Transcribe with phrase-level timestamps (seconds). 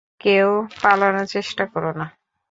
[0.21, 0.49] কেউ
[0.81, 2.05] পালানোর চেষ্টা করো না!